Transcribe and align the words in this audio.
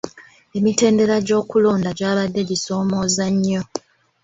Emitendera 0.57 1.15
gy'okulonda 1.27 1.89
gy'abadde 1.99 2.41
gisoomooza 2.49 3.25
nnyo. 3.33 3.61